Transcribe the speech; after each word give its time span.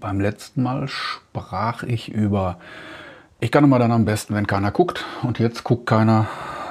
Beim 0.00 0.20
letzten 0.20 0.62
Mal 0.62 0.88
sprach 0.88 1.82
ich 1.82 2.10
über, 2.10 2.58
ich 3.40 3.50
kann 3.50 3.64
immer 3.64 3.78
dann 3.78 3.92
am 3.92 4.04
besten, 4.04 4.34
wenn 4.34 4.46
keiner 4.46 4.70
guckt. 4.70 5.04
Und 5.22 5.38
jetzt 5.38 5.64
guckt 5.64 5.86
keiner, 5.86 6.28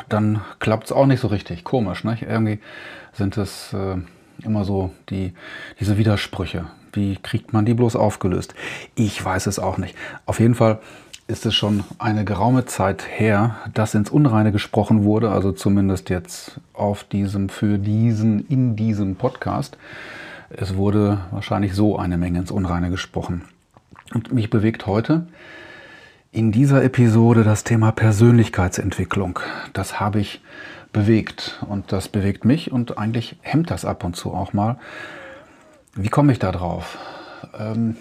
dann 0.10 0.42
klappt 0.60 0.86
es 0.86 0.92
auch 0.92 1.06
nicht 1.06 1.20
so 1.20 1.28
richtig. 1.28 1.64
Komisch, 1.64 2.04
ne? 2.04 2.18
Irgendwie 2.22 2.60
sind 3.14 3.38
es 3.38 3.74
äh, 3.74 3.98
immer 4.44 4.64
so 4.64 4.92
die, 5.10 5.34
diese 5.80 5.98
Widersprüche. 5.98 6.66
Wie 6.94 7.16
kriegt 7.18 7.54
man 7.54 7.66
die 7.66 7.74
bloß 7.74 7.96
aufgelöst? 7.96 8.54
Ich 8.96 9.24
weiß 9.24 9.48
es 9.48 9.60
auch 9.60 9.78
nicht. 9.78 9.96
Auf 10.26 10.40
jeden 10.40 10.56
Fall 10.56 10.80
ist 11.28 11.46
es 11.46 11.56
schon 11.56 11.86
eine 11.98 12.26
geraume 12.26 12.66
Zeit 12.66 13.06
her, 13.08 13.56
dass 13.74 13.96
ins 13.96 14.10
Unreine 14.10 14.52
gesprochen 14.52 15.06
wurde, 15.06 15.32
also 15.32 15.54
zumindest 15.54 16.10
jetzt 16.10 16.60
auf 16.74 17.06
diesem, 17.06 17.48
für 17.48 17.78
diesen, 17.78 18.46
in 18.48 18.76
diesem 18.76 19.16
Podcast. 19.16 19.78
Es 20.58 20.76
wurde 20.76 21.20
wahrscheinlich 21.32 21.74
so 21.74 21.98
eine 21.98 22.18
Menge 22.18 22.40
ins 22.40 22.52
Unreine 22.52 22.90
gesprochen. 22.90 23.44
Und 24.14 24.34
mich 24.34 24.50
bewegt 24.50 24.86
heute 24.86 25.28
in 26.32 26.52
dieser 26.52 26.84
Episode 26.84 27.44
das 27.44 27.64
Thema 27.64 27.92
Persönlichkeitsentwicklung. 27.92 29.40
Das 29.74 30.00
habe 30.00 30.20
ich 30.20 30.42
bewegt 30.92 31.64
und 31.70 31.92
das 31.92 32.10
bewegt 32.10 32.44
mich 32.44 32.72
und 32.72 32.98
eigentlich 32.98 33.38
hemmt 33.42 33.72
das 33.72 33.86
ab 33.86 34.04
und 34.04 34.16
zu 34.16 34.34
auch 34.34 34.52
mal. 34.54 34.78
Wie 35.96 36.10
komme 36.10 36.32
ich 36.32 36.40
da 36.40 36.52
drauf? 36.52 36.98
Ähm, 37.58 37.96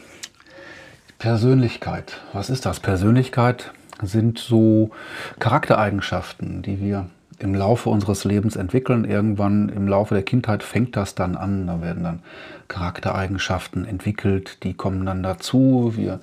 Persönlichkeit. 1.19 2.21
Was 2.33 2.51
ist 2.51 2.67
das? 2.67 2.81
Persönlichkeit 2.81 3.73
sind 4.03 4.39
so 4.39 4.91
Charaktereigenschaften, 5.39 6.63
die 6.63 6.81
wir 6.81 7.11
im 7.41 7.55
Laufe 7.55 7.89
unseres 7.91 8.25
Lebens 8.25 8.57
entwickeln. 8.57 9.05
Irgendwann 9.05 9.69
im 9.69 9.89
Laufe 9.89 10.15
der 10.15 10.23
Kindheit 10.23 10.63
fängt 10.63 10.97
das 10.97 11.15
dann 11.15 11.37
an. 11.37 11.67
Da 11.67 11.81
werden 11.81 12.05
dann 12.05 12.23
Charaktereigenschaften 12.69 13.85
entwickelt, 13.85 14.63
die 14.63 14.75
kommen 14.75 15.05
dann 15.07 15.23
dazu. 15.23 15.93
Wir 15.97 16.21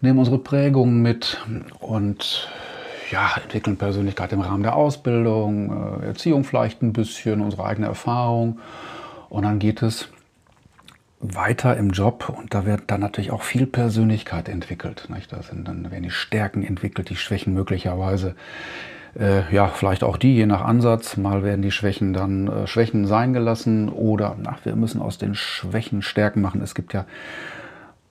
nehmen 0.00 0.18
unsere 0.18 0.38
Prägungen 0.38 1.02
mit 1.02 1.44
und 1.80 2.48
ja, 3.10 3.32
entwickeln 3.42 3.76
Persönlichkeit 3.76 4.32
im 4.32 4.40
Rahmen 4.40 4.62
der 4.62 4.76
Ausbildung, 4.76 6.00
äh, 6.02 6.06
Erziehung 6.06 6.44
vielleicht 6.44 6.82
ein 6.82 6.92
bisschen, 6.92 7.40
unsere 7.40 7.64
eigene 7.64 7.86
Erfahrung. 7.86 8.60
Und 9.28 9.42
dann 9.42 9.58
geht 9.58 9.82
es 9.82 10.08
weiter 11.20 11.76
im 11.76 11.90
Job 11.90 12.32
und 12.36 12.54
da 12.54 12.66
wird 12.66 12.82
dann 12.88 13.00
natürlich 13.00 13.30
auch 13.30 13.42
viel 13.42 13.66
Persönlichkeit 13.66 14.48
entwickelt. 14.48 15.08
Nicht? 15.08 15.32
Da 15.32 15.42
sind 15.42 15.66
dann 15.66 15.90
werden 15.90 16.02
die 16.02 16.10
Stärken 16.10 16.62
entwickelt, 16.62 17.08
die 17.08 17.16
Schwächen 17.16 17.54
möglicherweise 17.54 18.34
äh, 19.18 19.52
ja, 19.54 19.68
vielleicht 19.68 20.04
auch 20.04 20.16
die, 20.16 20.34
je 20.34 20.46
nach 20.46 20.62
Ansatz. 20.62 21.16
Mal 21.16 21.42
werden 21.42 21.62
die 21.62 21.70
Schwächen 21.70 22.12
dann 22.12 22.48
äh, 22.48 22.66
Schwächen 22.66 23.06
sein 23.06 23.32
gelassen 23.32 23.88
oder 23.88 24.36
ach, 24.46 24.64
wir 24.64 24.76
müssen 24.76 25.00
aus 25.00 25.18
den 25.18 25.34
Schwächen 25.34 26.02
Stärken 26.02 26.40
machen. 26.40 26.60
Es 26.62 26.74
gibt 26.74 26.92
ja 26.92 27.04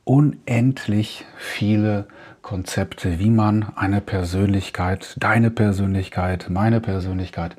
unendlich 0.06 1.26
viele 1.38 2.06
Konzepte, 2.42 3.20
wie 3.20 3.30
man 3.30 3.68
eine 3.76 4.02
Persönlichkeit, 4.02 5.16
deine 5.20 5.50
Persönlichkeit, 5.50 6.48
meine 6.50 6.82
Persönlichkeit 6.82 7.56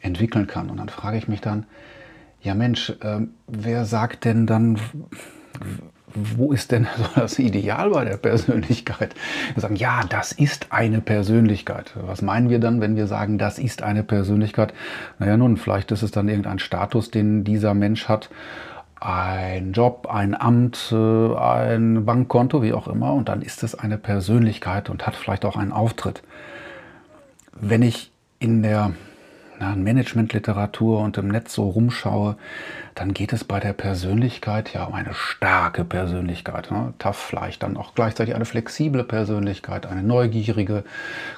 entwickeln 0.00 0.46
kann. 0.46 0.70
Und 0.70 0.78
dann 0.78 0.88
frage 0.88 1.18
ich 1.18 1.28
mich 1.28 1.40
dann, 1.40 1.66
ja 2.40 2.54
Mensch, 2.54 2.90
äh, 3.00 3.20
wer 3.46 3.84
sagt 3.84 4.24
denn 4.24 4.46
dann, 4.46 4.78
wo 6.16 6.52
ist 6.52 6.72
denn 6.72 6.86
das 7.14 7.38
Ideal 7.38 7.90
bei 7.90 8.04
der 8.04 8.16
Persönlichkeit? 8.16 9.14
Wir 9.54 9.60
sagen, 9.60 9.76
ja, 9.76 10.02
das 10.08 10.32
ist 10.32 10.72
eine 10.72 11.00
Persönlichkeit. 11.00 11.92
Was 12.00 12.22
meinen 12.22 12.48
wir 12.48 12.58
dann, 12.58 12.80
wenn 12.80 12.96
wir 12.96 13.06
sagen, 13.06 13.38
das 13.38 13.58
ist 13.58 13.82
eine 13.82 14.02
Persönlichkeit? 14.02 14.72
Naja, 15.18 15.36
nun, 15.36 15.56
vielleicht 15.56 15.92
ist 15.92 16.02
es 16.02 16.10
dann 16.10 16.28
irgendein 16.28 16.58
Status, 16.58 17.10
den 17.10 17.44
dieser 17.44 17.74
Mensch 17.74 18.08
hat. 18.08 18.30
Ein 18.98 19.72
Job, 19.72 20.08
ein 20.10 20.34
Amt, 20.34 20.90
äh, 20.90 21.36
ein 21.36 22.06
Bankkonto, 22.06 22.62
wie 22.62 22.72
auch 22.72 22.88
immer. 22.88 23.12
Und 23.12 23.28
dann 23.28 23.42
ist 23.42 23.62
es 23.62 23.74
eine 23.74 23.98
Persönlichkeit 23.98 24.88
und 24.88 25.06
hat 25.06 25.14
vielleicht 25.16 25.44
auch 25.44 25.56
einen 25.56 25.72
Auftritt. 25.72 26.22
Wenn 27.52 27.82
ich 27.82 28.10
in 28.38 28.62
der 28.62 28.92
na, 29.58 29.74
Managementliteratur 29.74 31.00
und 31.00 31.18
im 31.18 31.28
Netz 31.28 31.54
so 31.54 31.68
rumschaue, 31.68 32.36
dann 32.94 33.14
geht 33.14 33.32
es 33.32 33.44
bei 33.44 33.60
der 33.60 33.72
Persönlichkeit 33.72 34.72
ja 34.72 34.84
um 34.84 34.94
eine 34.94 35.14
starke 35.14 35.84
Persönlichkeit. 35.84 36.70
Ne? 36.70 36.94
Tough 36.98 37.16
vielleicht 37.16 37.62
dann 37.62 37.76
auch 37.76 37.94
gleichzeitig 37.94 38.34
eine 38.34 38.44
flexible 38.44 39.04
Persönlichkeit, 39.04 39.86
eine 39.86 40.02
neugierige, 40.02 40.84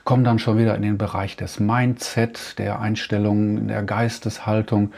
kommen 0.04 0.24
dann 0.24 0.38
schon 0.38 0.58
wieder 0.58 0.74
in 0.74 0.82
den 0.82 0.98
Bereich 0.98 1.36
des 1.36 1.60
Mindset, 1.60 2.58
der 2.58 2.80
Einstellung, 2.80 3.68
der 3.68 3.82
Geisteshaltung. 3.82 4.92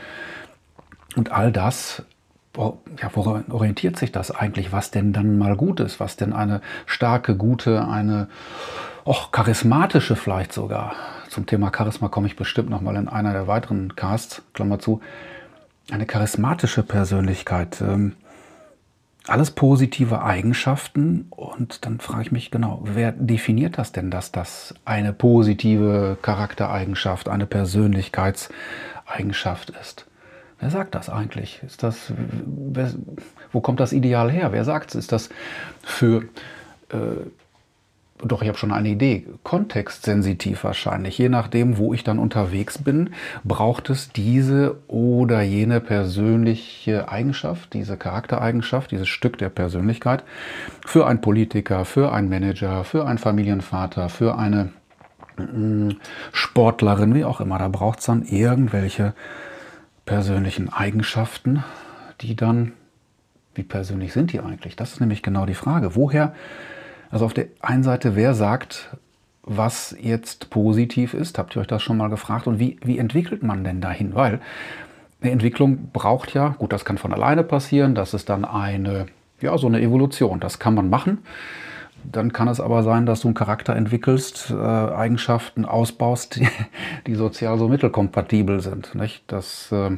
Und 1.17 1.33
all 1.33 1.53
das 1.53 2.03
ja, 2.57 3.11
woran 3.15 3.45
orientiert 3.51 3.97
sich 3.97 4.11
das 4.11 4.31
eigentlich? 4.31 4.73
Was 4.73 4.91
denn 4.91 5.13
dann 5.13 5.39
mal 5.39 5.57
gut 5.57 5.81
ist? 5.81 6.01
Was 6.01 6.17
denn 6.17 6.33
eine 6.33 6.61
starke, 6.85 7.37
gute, 7.37 7.87
eine 7.87 8.29
auch 9.05 9.31
charismatische 9.31 10.17
vielleicht 10.17 10.53
sogar 10.53 10.93
zum 11.31 11.47
Thema 11.47 11.73
Charisma 11.75 12.09
komme 12.09 12.27
ich 12.27 12.37
bestimmt 12.37 12.69
nochmal 12.71 12.97
in 12.97 13.09
einer 13.09 13.33
der 13.33 13.47
weiteren 13.47 13.95
Casts, 13.95 14.43
Klammer 14.53 14.81
zu. 14.81 15.01
Eine 15.91 16.05
charismatische 16.05 16.83
Persönlichkeit. 16.83 17.81
Ähm, 17.81 18.17
alles 19.29 19.53
positive 19.53 20.23
Eigenschaften. 20.23 21.29
Und 21.31 21.87
dann 21.87 22.01
frage 22.01 22.23
ich 22.23 22.33
mich 22.33 22.51
genau, 22.51 22.81
wer 22.83 23.13
definiert 23.13 23.79
das 23.79 23.93
denn, 23.93 24.11
dass 24.11 24.33
das 24.33 24.75
eine 24.85 25.13
positive 25.13 26.19
Charaktereigenschaft, 26.21 27.29
eine 27.29 27.47
Persönlichkeitseigenschaft 27.47 29.71
ist? 29.81 30.07
Wer 30.59 30.71
sagt 30.71 30.97
das 30.97 31.09
eigentlich? 31.09 31.63
Ist 31.65 31.85
das, 31.85 32.13
wer, 32.19 32.91
wo 33.53 33.61
kommt 33.61 33.79
das 33.79 33.93
Ideal 33.93 34.33
her? 34.33 34.51
Wer 34.53 34.65
sagt 34.65 34.91
es? 34.91 34.97
Ist 34.97 35.13
das 35.13 35.29
für 35.83 36.25
äh, 36.91 36.97
doch, 38.25 38.43
ich 38.43 38.49
habe 38.49 38.59
schon 38.59 38.73
eine 38.73 38.89
Idee. 38.89 39.27
Kontextsensitiv 39.43 40.65
wahrscheinlich. 40.65 41.17
Je 41.19 41.29
nachdem, 41.29 41.79
wo 41.79 41.95
ich 41.95 42.05
dann 42.05 42.19
unterwegs 42.19 42.79
bin, 42.79 43.11
braucht 43.45 43.91
es 43.91 44.13
diese 44.13 44.77
oder 44.89 45.43
jene 45.43 45.81
persönliche 45.81 47.09
Eigenschaft, 47.09 47.73
diese 47.73 47.97
Charaktereigenschaft, 47.97 48.91
dieses 48.91 49.09
Stück 49.09 49.39
der 49.39 49.49
Persönlichkeit 49.49 50.25
für 50.87 51.07
einen 51.07 51.21
Politiker, 51.21 51.85
für 51.85 52.13
einen 52.13 52.29
Manager, 52.29 52.85
für 52.85 53.07
einen 53.07 53.19
Familienvater, 53.19 54.09
für 54.09 54.39
eine 54.39 54.71
mm, 55.39 55.91
Sportlerin, 56.33 57.15
wie 57.15 57.25
auch 57.25 57.41
immer. 57.41 57.59
Da 57.59 57.69
braucht 57.69 58.01
es 58.01 58.07
dann 58.07 58.23
irgendwelche 58.23 59.15
persönlichen 60.05 60.73
Eigenschaften, 60.73 61.65
die 62.21 62.37
dann, 62.37 62.73
wie 63.55 63.63
persönlich 63.63 64.13
sind 64.13 64.33
die 64.33 64.41
eigentlich? 64.41 64.77
Das 64.77 64.93
ist 64.93 65.01
nämlich 65.01 65.23
genau 65.23 65.47
die 65.47 65.55
Frage. 65.55 65.95
Woher 65.95 66.35
also 67.11 67.25
auf 67.25 67.35
der 67.35 67.47
einen 67.61 67.83
Seite, 67.83 68.17
wer 68.17 68.35
sagt, 68.35 68.97
was 69.43 69.97
jetzt 70.01 70.51
positiv 70.51 71.15
ist? 71.15 71.39
Habt 71.39 71.57
ihr 71.57 71.61
euch 71.61 71.67
das 71.67 71.83
schon 71.83 71.97
mal 71.97 72.09
gefragt? 72.09 72.47
Und 72.47 72.59
wie, 72.59 72.79
wie 72.85 72.99
entwickelt 72.99 73.43
man 73.43 73.65
denn 73.65 73.81
dahin? 73.81 74.15
Weil 74.15 74.41
eine 75.21 75.33
Entwicklung 75.33 75.91
braucht 75.93 76.35
ja, 76.35 76.51
gut, 76.59 76.73
das 76.73 76.85
kann 76.85 76.99
von 76.99 77.13
alleine 77.13 77.43
passieren, 77.43 77.95
das 77.95 78.15
ist 78.15 78.29
dann 78.29 78.45
eine, 78.45 79.07
ja, 79.41 79.57
so 79.59 79.67
eine 79.67 79.81
Evolution. 79.81 80.41
Das 80.41 80.59
kann 80.59 80.75
man 80.75 80.89
machen. 80.89 81.19
Dann 82.05 82.33
kann 82.33 82.49
es 82.49 82.61
aber 82.61 82.83
sein, 82.83 83.05
dass 83.05 83.21
du 83.21 83.29
einen 83.29 83.35
Charakter 83.35 83.77
entwickelst, 83.77 84.51
äh, 84.51 84.55
Eigenschaften 84.55 85.65
ausbaust, 85.65 86.37
die, 86.41 86.49
die, 87.07 87.15
sozial 87.15 87.59
so 87.59 87.69
mittelkompatibel 87.69 88.61
sind. 88.61 88.95
Nicht? 88.95 89.25
Das 89.27 89.71
äh, 89.73 89.91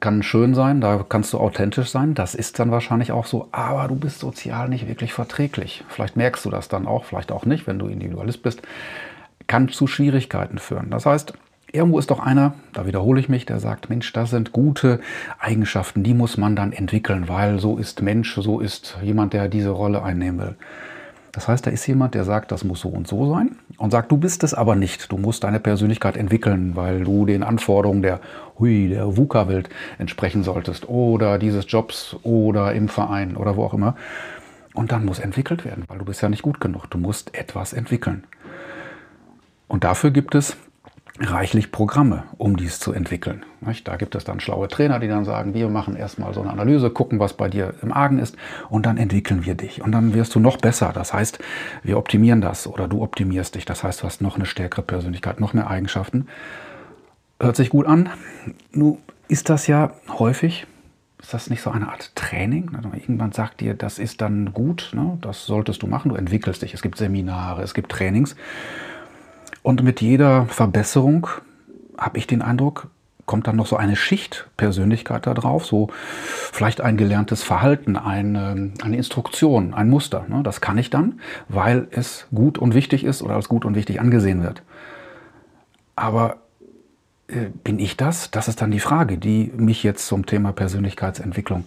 kann 0.00 0.22
schön 0.22 0.54
sein, 0.54 0.80
da 0.80 1.04
kannst 1.08 1.32
du 1.32 1.38
authentisch 1.38 1.90
sein, 1.90 2.14
das 2.14 2.34
ist 2.34 2.58
dann 2.58 2.70
wahrscheinlich 2.70 3.12
auch 3.12 3.26
so, 3.26 3.48
aber 3.52 3.88
du 3.88 3.94
bist 3.96 4.20
sozial 4.20 4.68
nicht 4.68 4.88
wirklich 4.88 5.12
verträglich. 5.12 5.84
Vielleicht 5.88 6.16
merkst 6.16 6.44
du 6.44 6.50
das 6.50 6.68
dann 6.68 6.86
auch, 6.86 7.04
vielleicht 7.04 7.32
auch 7.32 7.44
nicht, 7.44 7.66
wenn 7.66 7.78
du 7.78 7.86
Individualist 7.86 8.42
bist, 8.42 8.62
kann 9.46 9.68
zu 9.68 9.86
Schwierigkeiten 9.86 10.58
führen. 10.58 10.90
Das 10.90 11.06
heißt, 11.06 11.32
irgendwo 11.72 11.98
ist 11.98 12.10
doch 12.10 12.20
einer, 12.20 12.54
da 12.72 12.86
wiederhole 12.86 13.20
ich 13.20 13.28
mich, 13.28 13.46
der 13.46 13.60
sagt, 13.60 13.88
Mensch, 13.88 14.12
das 14.12 14.30
sind 14.30 14.52
gute 14.52 15.00
Eigenschaften, 15.38 16.02
die 16.02 16.14
muss 16.14 16.36
man 16.36 16.54
dann 16.54 16.72
entwickeln, 16.72 17.28
weil 17.28 17.58
so 17.58 17.78
ist 17.78 18.02
Mensch, 18.02 18.34
so 18.34 18.60
ist 18.60 18.98
jemand, 19.02 19.32
der 19.32 19.48
diese 19.48 19.70
Rolle 19.70 20.02
einnehmen 20.02 20.40
will. 20.40 20.56
Das 21.32 21.48
heißt, 21.48 21.66
da 21.66 21.70
ist 21.70 21.86
jemand, 21.86 22.14
der 22.14 22.24
sagt, 22.24 22.52
das 22.52 22.64
muss 22.64 22.80
so 22.80 22.88
und 22.88 23.06
so 23.06 23.32
sein 23.32 23.56
und 23.78 23.92
sagt, 23.92 24.10
du 24.10 24.16
bist 24.16 24.44
es 24.44 24.52
aber 24.52 24.74
nicht. 24.74 25.10
Du 25.10 25.16
musst 25.16 25.44
deine 25.44 25.60
Persönlichkeit 25.60 26.16
entwickeln, 26.16 26.76
weil 26.76 27.04
du 27.04 27.24
den 27.24 27.42
Anforderungen 27.42 28.02
der, 28.02 28.20
hui, 28.58 28.88
der 28.88 29.16
VUCA-Welt 29.16 29.70
entsprechen 29.98 30.42
solltest 30.42 30.88
oder 30.88 31.38
dieses 31.38 31.64
Jobs 31.68 32.16
oder 32.24 32.74
im 32.74 32.88
Verein 32.88 33.36
oder 33.36 33.56
wo 33.56 33.64
auch 33.64 33.74
immer. 33.74 33.96
Und 34.74 34.92
dann 34.92 35.04
muss 35.04 35.18
entwickelt 35.18 35.64
werden, 35.64 35.84
weil 35.88 35.98
du 35.98 36.04
bist 36.04 36.20
ja 36.20 36.28
nicht 36.28 36.42
gut 36.42 36.60
genug. 36.60 36.90
Du 36.90 36.98
musst 36.98 37.34
etwas 37.34 37.72
entwickeln. 37.72 38.24
Und 39.68 39.84
dafür 39.84 40.10
gibt 40.10 40.34
es 40.34 40.56
reichlich 41.20 41.72
Programme, 41.72 42.24
um 42.36 42.56
dies 42.56 42.80
zu 42.80 42.92
entwickeln. 42.92 43.44
Da 43.84 43.96
gibt 43.96 44.14
es 44.14 44.24
dann 44.24 44.40
schlaue 44.40 44.68
Trainer, 44.68 44.98
die 44.98 45.08
dann 45.08 45.24
sagen, 45.24 45.54
wir 45.54 45.68
machen 45.68 45.96
erstmal 45.96 46.32
so 46.32 46.40
eine 46.40 46.50
Analyse, 46.50 46.90
gucken, 46.90 47.18
was 47.18 47.34
bei 47.34 47.48
dir 47.48 47.74
im 47.82 47.92
Argen 47.92 48.18
ist 48.18 48.36
und 48.70 48.86
dann 48.86 48.96
entwickeln 48.96 49.44
wir 49.44 49.54
dich. 49.54 49.82
Und 49.82 49.92
dann 49.92 50.14
wirst 50.14 50.34
du 50.34 50.40
noch 50.40 50.58
besser. 50.58 50.92
Das 50.94 51.12
heißt, 51.12 51.38
wir 51.82 51.98
optimieren 51.98 52.40
das 52.40 52.66
oder 52.66 52.88
du 52.88 53.02
optimierst 53.02 53.54
dich. 53.54 53.64
Das 53.64 53.82
heißt, 53.82 54.02
du 54.02 54.04
hast 54.04 54.22
noch 54.22 54.36
eine 54.36 54.46
stärkere 54.46 54.82
Persönlichkeit, 54.82 55.40
noch 55.40 55.54
mehr 55.54 55.68
Eigenschaften. 55.68 56.28
Hört 57.40 57.56
sich 57.56 57.70
gut 57.70 57.86
an. 57.86 58.08
Nun 58.72 58.98
ist 59.28 59.50
das 59.50 59.66
ja 59.66 59.92
häufig 60.08 60.66
ist 61.20 61.34
das 61.34 61.50
nicht 61.50 61.62
so 61.62 61.70
eine 61.70 61.88
Art 61.88 62.14
Training? 62.14 62.70
Irgendwann 62.94 63.32
sagt 63.32 63.60
dir, 63.60 63.74
das 63.74 63.98
ist 63.98 64.20
dann 64.20 64.52
gut, 64.52 64.92
ne? 64.94 65.18
das 65.20 65.46
solltest 65.46 65.82
du 65.82 65.86
machen, 65.86 66.10
du 66.10 66.14
entwickelst 66.14 66.62
dich. 66.62 66.74
Es 66.74 66.82
gibt 66.82 66.96
Seminare, 66.96 67.62
es 67.62 67.74
gibt 67.74 67.90
Trainings. 67.90 68.36
Und 69.62 69.82
mit 69.82 70.00
jeder 70.00 70.46
Verbesserung 70.46 71.28
habe 71.96 72.18
ich 72.18 72.26
den 72.26 72.42
Eindruck, 72.42 72.88
kommt 73.26 73.46
dann 73.46 73.56
noch 73.56 73.66
so 73.66 73.76
eine 73.76 73.96
Schicht 73.96 74.48
Persönlichkeit 74.56 75.26
da 75.26 75.34
drauf, 75.34 75.66
so 75.66 75.88
vielleicht 76.52 76.80
ein 76.80 76.96
gelerntes 76.96 77.42
Verhalten, 77.42 77.96
eine, 77.96 78.72
eine 78.82 78.96
Instruktion, 78.96 79.74
ein 79.74 79.90
Muster. 79.90 80.24
Ne? 80.28 80.42
Das 80.42 80.60
kann 80.60 80.78
ich 80.78 80.90
dann, 80.90 81.20
weil 81.48 81.88
es 81.90 82.26
gut 82.34 82.58
und 82.58 82.74
wichtig 82.74 83.04
ist 83.04 83.22
oder 83.22 83.34
als 83.34 83.48
gut 83.48 83.64
und 83.64 83.74
wichtig 83.74 84.00
angesehen 84.00 84.42
wird. 84.42 84.62
Aber 85.94 86.38
äh, 87.28 87.50
bin 87.64 87.78
ich 87.78 87.96
das? 87.96 88.30
Das 88.30 88.48
ist 88.48 88.62
dann 88.62 88.70
die 88.70 88.80
Frage, 88.80 89.18
die 89.18 89.52
mich 89.54 89.82
jetzt 89.82 90.06
zum 90.06 90.24
Thema 90.24 90.52
Persönlichkeitsentwicklung 90.52 91.64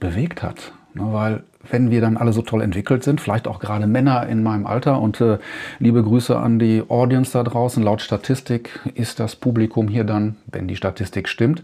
bewegt 0.00 0.42
hat. 0.42 0.72
Ne, 0.94 1.12
weil 1.12 1.42
wenn 1.70 1.90
wir 1.90 2.00
dann 2.00 2.16
alle 2.16 2.32
so 2.32 2.42
toll 2.42 2.62
entwickelt 2.62 3.04
sind, 3.04 3.20
vielleicht 3.20 3.46
auch 3.48 3.58
gerade 3.58 3.86
Männer 3.86 4.26
in 4.26 4.42
meinem 4.42 4.66
Alter 4.66 5.00
und 5.00 5.20
äh, 5.20 5.38
liebe 5.78 6.02
Grüße 6.02 6.36
an 6.36 6.58
die 6.58 6.82
Audience 6.88 7.32
da 7.32 7.42
draußen, 7.42 7.82
laut 7.82 8.00
Statistik 8.00 8.80
ist 8.94 9.20
das 9.20 9.36
Publikum 9.36 9.88
hier 9.88 10.04
dann, 10.04 10.36
wenn 10.46 10.68
die 10.68 10.76
Statistik 10.76 11.28
stimmt, 11.28 11.62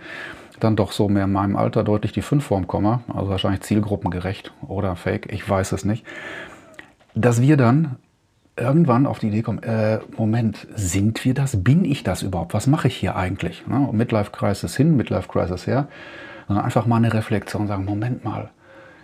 dann 0.61 0.77
doch 0.77 0.93
so 0.93 1.09
mehr 1.09 1.25
in 1.25 1.33
meinem 1.33 1.57
Alter 1.57 1.85
deutlich 1.85 2.13
die 2.13 2.23
5 2.23 2.45
vorm 2.45 2.67
Komma, 2.67 3.03
also 3.13 3.29
wahrscheinlich 3.29 3.63
zielgruppengerecht 3.63 4.53
oder 4.67 4.97
fake, 4.97 5.33
ich 5.33 5.49
weiß 5.49 5.73
es 5.73 5.85
nicht, 5.85 6.05
dass 7.15 7.41
wir 7.41 7.57
dann 7.57 7.97
irgendwann 8.57 9.07
auf 9.07 9.19
die 9.19 9.29
Idee 9.29 9.43
kommen, 9.43 9.63
äh, 9.63 9.99
Moment, 10.17 10.67
sind 10.75 11.25
wir 11.25 11.35
das? 11.35 11.63
Bin 11.63 11.85
ich 11.85 12.03
das 12.05 12.23
überhaupt? 12.23 12.55
Was 12.55 12.67
mache 12.67 12.89
ich 12.89 12.97
hier 12.97 13.17
eigentlich? 13.17 13.67
Ne? 13.67 13.89
Midlife 13.93 14.31
Crisis 14.31 14.77
hin, 14.77 14.97
Midlife 14.97 15.29
Crisis 15.29 15.67
her. 15.67 15.89
Sondern 16.47 16.65
einfach 16.65 16.87
mal 16.87 16.97
eine 16.97 17.13
Reflexion 17.13 17.67
sagen, 17.67 17.85
Moment 17.85 18.25
mal, 18.25 18.51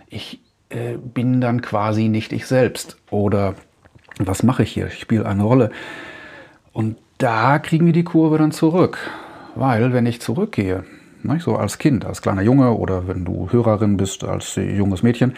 ich 0.07 0.39
äh, 0.71 0.97
bin 0.97 1.41
dann 1.41 1.61
quasi 1.61 2.07
nicht 2.07 2.33
ich 2.33 2.47
selbst. 2.47 2.97
Oder 3.09 3.55
was 4.17 4.43
mache 4.43 4.63
ich 4.63 4.71
hier? 4.71 4.87
Ich 4.87 4.99
spiele 4.99 5.25
eine 5.25 5.43
Rolle. 5.43 5.71
Und 6.73 6.97
da 7.17 7.59
kriegen 7.59 7.85
wir 7.85 7.93
die 7.93 8.03
Kurve 8.03 8.37
dann 8.37 8.51
zurück. 8.51 8.97
Weil 9.55 9.93
wenn 9.93 10.05
ich 10.05 10.21
zurückgehe, 10.21 10.83
ne, 11.23 11.39
so 11.39 11.55
als 11.55 11.77
Kind, 11.77 12.05
als 12.05 12.21
kleiner 12.21 12.41
Junge 12.41 12.71
oder 12.71 13.07
wenn 13.07 13.25
du 13.25 13.49
Hörerin 13.51 13.97
bist 13.97 14.23
als 14.23 14.55
junges 14.55 15.03
Mädchen, 15.03 15.33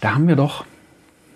da 0.00 0.14
haben 0.14 0.28
wir 0.28 0.36
doch 0.36 0.64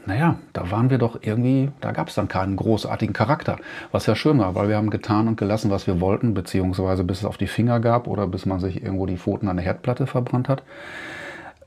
naja, 0.07 0.39
da 0.55 0.71
waren 0.71 0.91
wir 0.91 0.99
doch 0.99 1.19
irgendwie, 1.23 1.71
da 1.81 1.93
gab 1.93 2.09
es 2.09 2.15
dann 2.15 2.27
keinen 2.27 2.57
großartigen 2.57 3.13
Charakter. 3.13 3.59
Was 3.93 4.07
ja 4.07 4.17
schön 4.17 4.39
war, 4.39 4.55
weil 4.55 4.69
wir 4.69 4.77
haben 4.77 4.91
getan 4.91 5.29
und 5.29 5.37
gelassen, 5.37 5.71
was 5.71 5.87
wir 5.87 6.01
wollten, 6.01 6.33
beziehungsweise 6.35 7.05
bis 7.05 7.19
es 7.19 7.25
auf 7.25 7.37
die 7.37 7.47
Finger 7.47 7.81
gab 7.81 8.07
oder 8.07 8.27
bis 8.27 8.47
man 8.47 8.61
sich 8.61 8.83
irgendwo 8.83 9.07
die 9.07 9.19
Pfoten 9.19 9.49
an 9.49 9.57
der 9.57 9.65
Herdplatte 9.65 10.07
verbrannt 10.07 10.49
hat. 10.49 10.63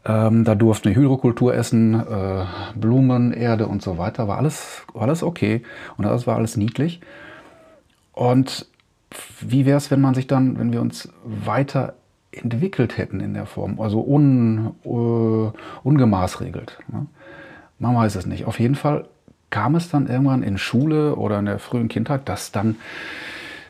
Ähm, 0.05 0.43
da 0.43 0.55
durften 0.55 0.89
wir 0.89 0.95
Hydrokultur 0.95 1.55
essen, 1.55 1.93
äh, 1.93 2.45
Blumen, 2.75 3.31
Erde 3.31 3.67
und 3.67 3.81
so 3.81 3.97
weiter. 3.97 4.27
War 4.27 4.37
alles, 4.37 4.83
war 4.93 5.03
alles 5.03 5.23
okay 5.23 5.63
und 5.97 6.05
das 6.05 6.27
war 6.27 6.35
alles 6.35 6.57
niedlich. 6.57 6.99
Und 8.11 8.67
wie 9.39 9.65
wäre 9.65 9.77
es, 9.77 9.91
wenn 9.91 10.01
man 10.01 10.13
sich 10.13 10.27
dann, 10.27 10.59
wenn 10.59 10.73
wir 10.73 10.81
uns 10.81 11.09
weiterentwickelt 11.23 12.97
hätten 12.97 13.19
in 13.19 13.33
der 13.33 13.45
Form, 13.45 13.79
also 13.79 14.01
un, 14.01 14.71
uh, 14.83 15.51
ungemaßregelt? 15.83 16.79
Ne? 16.91 17.05
Man 17.79 17.95
weiß 17.95 18.15
es 18.15 18.25
nicht. 18.25 18.45
Auf 18.45 18.59
jeden 18.59 18.75
Fall 18.75 19.05
kam 19.49 19.75
es 19.75 19.89
dann 19.89 20.07
irgendwann 20.07 20.43
in 20.43 20.57
Schule 20.57 21.15
oder 21.15 21.39
in 21.39 21.45
der 21.45 21.59
frühen 21.59 21.87
Kindheit, 21.87 22.27
dass 22.27 22.51
dann 22.51 22.75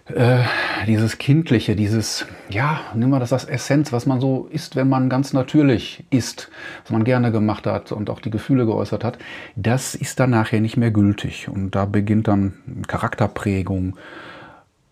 äh, 0.05 0.39
dieses 0.85 1.17
Kindliche, 1.17 1.75
dieses, 1.75 2.25
ja, 2.50 2.81
nimm 2.94 3.09
mal 3.09 3.19
das 3.19 3.31
als 3.31 3.45
Essenz, 3.45 3.94
was 3.94 4.05
man 4.05 4.19
so 4.19 4.47
isst, 4.51 4.75
wenn 4.75 4.89
man 4.89 5.09
ganz 5.09 5.31
natürlich 5.31 6.03
isst, 6.09 6.50
was 6.83 6.91
man 6.91 7.05
gerne 7.05 7.31
gemacht 7.31 7.65
hat 7.65 7.91
und 7.91 8.09
auch 8.09 8.19
die 8.19 8.29
Gefühle 8.29 8.65
geäußert 8.65 9.03
hat, 9.03 9.17
das 9.55 9.95
ist 9.95 10.19
dann 10.19 10.31
nachher 10.31 10.59
nicht 10.59 10.75
mehr 10.75 10.91
gültig. 10.91 11.47
Und 11.47 11.71
da 11.71 11.85
beginnt 11.85 12.27
dann 12.27 12.53
Charakterprägung 12.88 13.95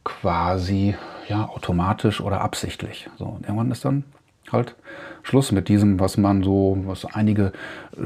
quasi 0.04 0.96
ja, 1.28 1.48
automatisch 1.48 2.22
oder 2.22 2.42
absichtlich. 2.42 3.10
So, 3.18 3.26
und 3.26 3.44
irgendwann 3.44 3.72
ist 3.72 3.84
dann 3.84 4.06
halt 4.52 4.76
Schluss 5.24 5.52
mit 5.52 5.68
diesem, 5.68 6.00
was 6.00 6.18
man 6.18 6.42
so, 6.44 6.78
was 6.86 7.06
einige 7.06 7.52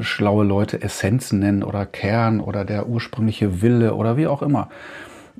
schlaue 0.00 0.44
Leute 0.44 0.82
Essenzen 0.82 1.38
nennen 1.38 1.62
oder 1.62 1.86
Kern 1.86 2.40
oder 2.40 2.64
der 2.64 2.88
ursprüngliche 2.88 3.62
Wille 3.62 3.94
oder 3.94 4.16
wie 4.16 4.26
auch 4.26 4.42
immer. 4.42 4.68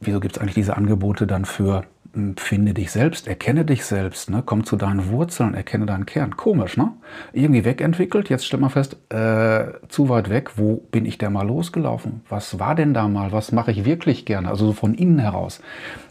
wieso 0.00 0.20
gibt 0.20 0.36
es 0.36 0.42
eigentlich 0.42 0.54
diese 0.54 0.76
Angebote 0.76 1.26
dann 1.26 1.44
für 1.44 1.84
hm, 2.14 2.36
finde 2.36 2.74
dich 2.74 2.90
selbst, 2.90 3.28
erkenne 3.28 3.64
dich 3.64 3.84
selbst, 3.84 4.30
ne? 4.30 4.42
komm 4.44 4.64
zu 4.64 4.76
deinen 4.76 5.10
Wurzeln, 5.10 5.54
erkenne 5.54 5.86
deinen 5.86 6.06
Kern. 6.06 6.36
Komisch, 6.36 6.76
ne? 6.76 6.92
Irgendwie 7.32 7.64
wegentwickelt, 7.64 8.28
jetzt 8.28 8.46
stellt 8.46 8.62
man 8.62 8.70
fest, 8.70 8.96
äh, 9.12 9.72
zu 9.88 10.08
weit 10.08 10.30
weg, 10.30 10.52
wo 10.56 10.76
bin 10.90 11.04
ich 11.04 11.18
denn 11.18 11.32
mal 11.32 11.46
losgelaufen? 11.46 12.22
Was 12.28 12.58
war 12.58 12.74
denn 12.74 12.94
da 12.94 13.08
mal? 13.08 13.32
Was 13.32 13.52
mache 13.52 13.70
ich 13.72 13.84
wirklich 13.84 14.24
gerne? 14.24 14.48
Also 14.48 14.66
so 14.66 14.72
von 14.72 14.94
innen 14.94 15.18
heraus. 15.18 15.60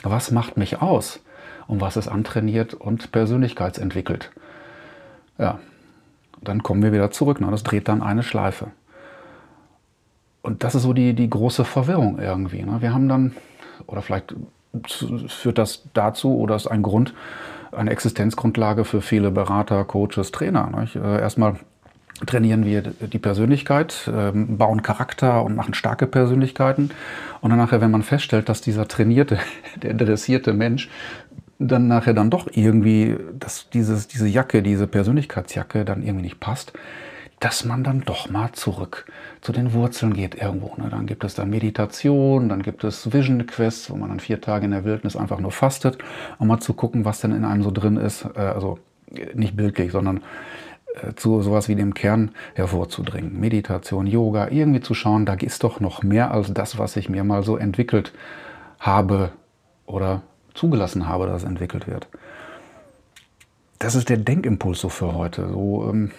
Was 0.04 0.32
macht 0.32 0.58
mich 0.58 0.82
aus? 0.82 1.20
Und 1.68 1.82
was 1.82 1.98
ist 1.98 2.08
antrainiert 2.08 2.74
und 2.74 3.12
persönlichkeitsentwickelt? 3.12 4.32
Ja, 5.38 5.60
dann 6.42 6.64
kommen 6.64 6.82
wir 6.82 6.94
wieder 6.94 7.12
zurück. 7.12 7.42
Ne? 7.42 7.52
Das 7.52 7.64
dreht 7.64 7.88
dann 7.88 8.02
eine 8.02 8.24
Schleife. 8.24 8.68
Und 10.42 10.64
das 10.64 10.76
ist 10.76 10.84
so 10.84 10.94
die, 10.94 11.14
die 11.14 11.30
große 11.30 11.66
Verwirrung 11.66 12.20
irgendwie. 12.20 12.64
Ne? 12.64 12.78
Wir 12.80 12.94
haben 12.94 13.10
dann, 13.10 13.36
oder 13.86 14.02
vielleicht 14.02 14.34
führt 15.28 15.58
das 15.58 15.84
dazu 15.94 16.38
oder 16.38 16.56
ist 16.56 16.68
ein 16.68 16.84
Grund, 16.84 17.14
eine 17.72 17.92
Existenzgrundlage 17.92 18.86
für 18.86 19.02
viele 19.02 19.32
Berater, 19.32 19.84
Coaches, 19.84 20.32
Trainer. 20.32 20.70
Nicht? 20.80 20.96
Äh, 20.96 21.20
erstmal 21.20 21.56
trainieren 22.26 22.66
wir 22.66 22.82
die 22.82 23.20
Persönlichkeit, 23.20 24.10
ähm, 24.12 24.58
bauen 24.58 24.82
Charakter 24.82 25.44
und 25.44 25.56
machen 25.56 25.74
starke 25.74 26.08
Persönlichkeiten. 26.08 26.90
Und 27.42 27.52
dann 27.52 27.60
nachher, 27.60 27.82
wenn 27.82 27.92
man 27.92 28.04
feststellt, 28.04 28.50
dass 28.50 28.62
dieser 28.62 28.88
trainierte, 28.88 29.38
der 29.82 29.94
dressierte 29.94 30.54
Mensch 30.54 30.90
dann 31.60 31.88
nachher 31.88 32.14
dann 32.14 32.30
doch 32.30 32.48
irgendwie, 32.52 33.18
dass 33.34 33.70
dieses, 33.72 34.08
diese 34.08 34.28
Jacke, 34.28 34.62
diese 34.62 34.86
Persönlichkeitsjacke 34.86 35.86
dann 35.86 36.04
irgendwie 36.04 36.26
nicht 36.26 36.40
passt, 36.40 36.74
dass 37.40 37.66
man 37.66 37.84
dann 37.84 38.02
doch 38.02 38.30
mal 38.30 38.52
zurück 38.54 39.06
zu 39.42 39.52
den 39.52 39.74
Wurzeln 39.74 40.14
geht 40.14 40.36
irgendwo. 40.36 40.74
Ne? 40.82 40.90
Dann 40.90 41.06
gibt 41.06 41.24
es 41.24 41.36
da 41.36 41.46
Meditation, 41.46 42.50
dann 42.50 42.64
gibt 42.64 42.84
es 42.84 43.14
Vision 43.14 43.46
Quests, 43.46 43.92
wo 43.92 43.96
man 43.96 44.10
dann 44.10 44.20
vier 44.20 44.42
Tage 44.42 44.66
in 44.66 44.72
der 44.72 44.86
Wildnis 44.86 45.16
einfach 45.16 45.40
nur 45.40 45.52
fastet, 45.52 46.00
um 46.40 46.48
mal 46.48 46.60
zu 46.60 46.74
gucken, 46.74 47.06
was 47.06 47.22
denn 47.22 47.32
in 47.32 47.46
einem 47.46 47.62
so 47.62 47.70
drin 47.72 47.98
ist. 47.98 48.26
Äh, 48.36 48.40
also 48.40 48.80
nicht 49.36 49.56
bildlich, 49.56 49.92
sondern 49.92 50.22
äh, 50.96 51.14
zu 51.16 51.42
sowas 51.44 51.70
wie 51.70 51.76
dem 51.76 51.94
Kern 51.94 52.32
hervorzudringen. 52.56 53.40
Meditation, 53.40 54.08
Yoga, 54.08 54.50
irgendwie 54.50 54.82
zu 54.82 54.96
schauen, 54.96 55.26
da 55.26 55.34
ist 55.34 55.64
doch 55.64 55.80
noch 55.80 56.02
mehr 56.02 56.32
als 56.32 56.52
das, 56.54 56.80
was 56.80 56.96
ich 56.96 57.08
mir 57.08 57.24
mal 57.24 57.44
so 57.44 57.56
entwickelt 57.56 58.14
habe 58.80 59.32
oder 59.86 60.24
zugelassen 60.56 61.08
habe, 61.08 61.28
dass 61.28 61.44
es 61.44 61.48
entwickelt 61.48 61.88
wird. 61.88 62.08
Das 63.78 63.94
ist 63.94 64.10
der 64.10 64.18
Denkimpuls 64.18 64.82
so 64.82 64.90
für 64.90 65.14
heute. 65.14 65.48
So, 65.50 65.88
ähm, 65.88 66.12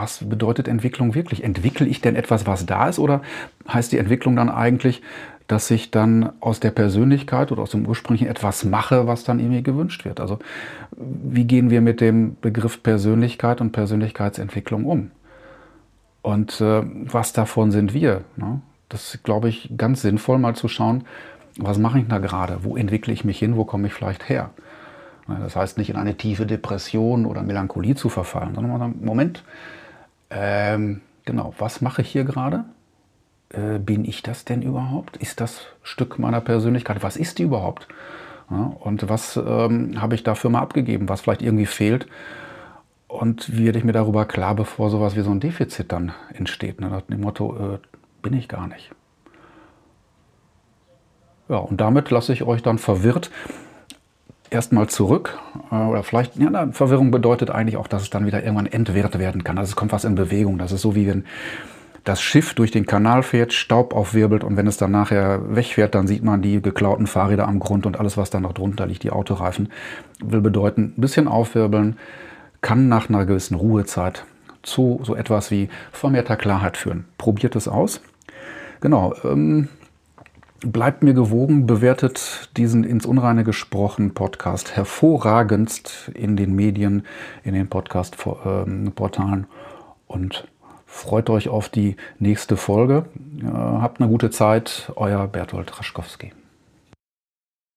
was 0.00 0.24
bedeutet 0.24 0.68
Entwicklung 0.68 1.14
wirklich? 1.14 1.44
Entwickle 1.44 1.86
ich 1.86 2.00
denn 2.00 2.16
etwas, 2.16 2.46
was 2.46 2.66
da 2.66 2.88
ist? 2.88 2.98
Oder 2.98 3.22
heißt 3.68 3.92
die 3.92 3.98
Entwicklung 3.98 4.36
dann 4.36 4.48
eigentlich, 4.48 5.02
dass 5.46 5.70
ich 5.70 5.90
dann 5.90 6.32
aus 6.40 6.60
der 6.60 6.70
Persönlichkeit 6.70 7.52
oder 7.52 7.62
aus 7.62 7.72
dem 7.72 7.86
ursprünglichen 7.86 8.28
etwas 8.28 8.64
mache, 8.64 9.06
was 9.06 9.24
dann 9.24 9.40
irgendwie 9.40 9.62
gewünscht 9.62 10.04
wird? 10.04 10.20
Also 10.20 10.38
wie 10.96 11.44
gehen 11.44 11.70
wir 11.70 11.80
mit 11.80 12.00
dem 12.00 12.36
Begriff 12.40 12.82
Persönlichkeit 12.82 13.60
und 13.60 13.72
Persönlichkeitsentwicklung 13.72 14.84
um? 14.84 15.10
Und 16.22 16.60
äh, 16.60 16.82
was 16.84 17.32
davon 17.32 17.72
sind 17.72 17.94
wir? 17.94 18.22
Ne? 18.36 18.60
Das 18.88 19.14
ist, 19.14 19.24
glaube 19.24 19.48
ich, 19.48 19.72
ganz 19.76 20.02
sinnvoll, 20.02 20.38
mal 20.38 20.54
zu 20.54 20.68
schauen, 20.68 21.04
was 21.56 21.78
mache 21.78 21.98
ich 21.98 22.08
da 22.08 22.18
gerade? 22.18 22.58
Wo 22.62 22.76
entwickle 22.76 23.12
ich 23.12 23.24
mich 23.24 23.38
hin? 23.38 23.56
Wo 23.56 23.64
komme 23.64 23.88
ich 23.88 23.92
vielleicht 23.92 24.28
her? 24.28 24.50
Das 25.26 25.56
heißt 25.56 25.78
nicht 25.78 25.90
in 25.90 25.96
eine 25.96 26.16
tiefe 26.16 26.46
Depression 26.46 27.26
oder 27.26 27.42
Melancholie 27.42 27.94
zu 27.94 28.08
verfallen, 28.08 28.54
sondern 28.54 28.72
mal 28.72 28.78
sagen, 28.78 28.98
Moment, 29.02 29.44
ähm, 30.30 31.00
genau, 31.24 31.54
was 31.58 31.80
mache 31.80 32.02
ich 32.02 32.10
hier 32.10 32.24
gerade? 32.24 32.64
Äh, 33.50 33.78
bin 33.78 34.04
ich 34.04 34.22
das 34.22 34.44
denn 34.44 34.62
überhaupt? 34.62 35.16
Ist 35.16 35.40
das 35.40 35.66
Stück 35.82 36.18
meiner 36.18 36.40
Persönlichkeit? 36.40 37.02
Was 37.02 37.16
ist 37.16 37.38
die 37.38 37.42
überhaupt? 37.42 37.88
Ja, 38.50 38.72
und 38.80 39.08
was 39.08 39.36
ähm, 39.36 40.00
habe 40.00 40.14
ich 40.14 40.22
dafür 40.22 40.50
mal 40.50 40.60
abgegeben, 40.60 41.08
was 41.08 41.20
vielleicht 41.20 41.42
irgendwie 41.42 41.66
fehlt? 41.66 42.06
Und 43.06 43.56
wie 43.56 43.64
werde 43.64 43.78
ich 43.78 43.84
mir 43.84 43.92
darüber 43.92 44.24
klar, 44.24 44.54
bevor 44.54 44.88
sowas 44.88 45.16
wie 45.16 45.22
so 45.22 45.30
ein 45.30 45.40
Defizit 45.40 45.90
dann 45.90 46.12
entsteht? 46.32 46.80
Ne? 46.80 46.88
Nach 46.88 47.02
dem 47.02 47.20
Motto, 47.20 47.74
äh, 47.74 47.78
bin 48.22 48.34
ich 48.34 48.48
gar 48.48 48.68
nicht. 48.68 48.92
Ja, 51.48 51.56
und 51.56 51.80
damit 51.80 52.10
lasse 52.10 52.32
ich 52.32 52.44
euch 52.44 52.62
dann 52.62 52.78
verwirrt 52.78 53.30
erstmal 54.50 54.88
zurück. 54.88 55.38
Äh, 55.70 55.76
oder 55.76 56.02
vielleicht, 56.02 56.36
ja, 56.36 56.50
na, 56.50 56.70
Verwirrung 56.72 57.10
bedeutet 57.10 57.50
eigentlich 57.50 57.76
auch, 57.76 57.88
dass 57.88 58.02
es 58.02 58.10
dann 58.10 58.26
wieder 58.26 58.42
irgendwann 58.42 58.66
entwirrt 58.66 59.18
werden 59.18 59.44
kann. 59.44 59.58
Also 59.58 59.70
es 59.70 59.76
kommt 59.76 59.92
was 59.92 60.04
in 60.04 60.14
Bewegung. 60.14 60.58
Das 60.58 60.72
ist 60.72 60.82
so 60.82 60.94
wie 60.94 61.06
wenn 61.06 61.24
das 62.04 62.22
Schiff 62.22 62.54
durch 62.54 62.70
den 62.70 62.86
Kanal 62.86 63.22
fährt, 63.22 63.52
Staub 63.52 63.94
aufwirbelt 63.94 64.42
und 64.42 64.56
wenn 64.56 64.66
es 64.66 64.78
dann 64.78 64.90
nachher 64.90 65.54
wegfährt, 65.54 65.94
dann 65.94 66.06
sieht 66.06 66.24
man 66.24 66.40
die 66.40 66.62
geklauten 66.62 67.06
Fahrräder 67.06 67.46
am 67.46 67.60
Grund 67.60 67.84
und 67.84 68.00
alles, 68.00 68.16
was 68.16 68.30
da 68.30 68.40
noch 68.40 68.54
drunter 68.54 68.86
liegt, 68.86 69.02
die 69.02 69.10
Autoreifen. 69.10 69.68
Will 70.24 70.40
bedeuten, 70.40 70.94
ein 70.96 71.00
bisschen 71.00 71.28
aufwirbeln 71.28 71.98
kann 72.62 72.88
nach 72.88 73.08
einer 73.08 73.26
gewissen 73.26 73.54
Ruhezeit 73.54 74.24
zu 74.62 75.00
so 75.02 75.14
etwas 75.14 75.50
wie 75.50 75.68
vermehrter 75.92 76.36
Klarheit 76.36 76.76
führen. 76.76 77.04
Probiert 77.18 77.56
es 77.56 77.68
aus. 77.68 78.00
Genau. 78.80 79.14
Ähm, 79.24 79.68
bleibt 80.60 81.02
mir 81.02 81.14
gewogen, 81.14 81.66
bewertet 81.66 82.50
diesen 82.56 82.84
ins 82.84 83.06
Unreine 83.06 83.44
gesprochen 83.44 84.14
Podcast 84.14 84.76
hervorragendst 84.76 86.10
in 86.14 86.36
den 86.36 86.54
Medien, 86.54 87.04
in 87.44 87.54
den 87.54 87.68
Podcast-Portalen 87.68 89.46
und 90.06 90.48
freut 90.86 91.30
euch 91.30 91.48
auf 91.48 91.68
die 91.68 91.96
nächste 92.18 92.56
Folge. 92.56 93.06
Habt 93.44 94.00
eine 94.00 94.10
gute 94.10 94.30
Zeit, 94.30 94.92
euer 94.96 95.26
Bertolt 95.28 95.78
Raschkowski. 95.78 96.32